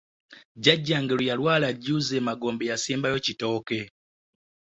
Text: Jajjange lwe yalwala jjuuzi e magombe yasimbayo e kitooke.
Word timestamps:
Jajjange 0.63 1.13
lwe 1.15 1.27
yalwala 1.29 1.67
jjuuzi 1.75 2.13
e 2.19 2.25
magombe 2.27 2.63
yasimbayo 2.71 3.15
e 3.19 3.23
kitooke. 3.25 3.79